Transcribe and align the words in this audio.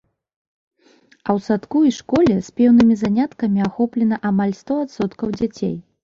А 1.27 1.33
ў 1.33 1.39
садку 1.47 1.81
і 1.89 1.91
школе 1.97 2.37
спеўнымі 2.47 2.95
заняткамі 3.01 3.59
ахоплена 3.67 4.17
амаль 4.31 4.55
сто 4.61 4.73
адсоткаў 4.87 5.35
дзяцей. 5.37 5.77